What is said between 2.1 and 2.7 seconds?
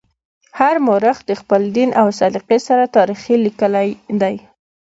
سلیقې